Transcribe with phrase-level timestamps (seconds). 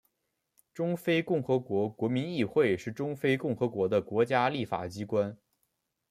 [0.73, 5.37] 中非共和国国民议会是中非共和国的国家立法机关。